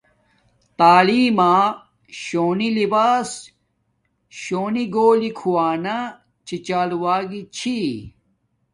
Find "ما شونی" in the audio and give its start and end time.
1.37-2.69